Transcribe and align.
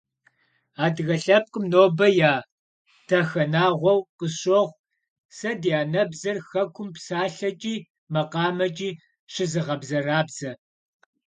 Адыгэ 0.85 1.15
лъэпкъым 1.23 1.65
нобэ 1.71 2.07
я 2.31 2.33
дахэнагъуэу 3.07 3.99
къысщохъу 4.17 4.77
сэ 5.37 5.51
ди 5.61 5.71
анэбзэр 5.81 6.37
хэкум 6.47 6.89
псалъэкӀи 6.95 7.75
макъамэкӀи 8.13 8.89
щызыгъэбзэрабзэ. 9.33 10.51